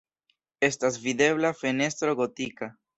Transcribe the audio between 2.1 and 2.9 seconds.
gotika.